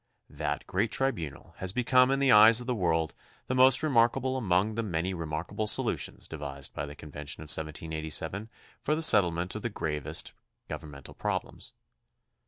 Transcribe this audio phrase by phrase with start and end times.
[0.31, 3.13] That great tri bunal has become in the eyes of the world
[3.45, 8.49] the most remarkable among the many remarkable solutions devised by the convention of 1787
[8.81, 10.31] for the settlement of the gravest
[10.67, 11.73] governmental problems.